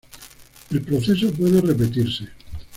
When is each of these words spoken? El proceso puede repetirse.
El 0.71 0.81
proceso 0.81 1.31
puede 1.31 1.61
repetirse. 1.61 2.27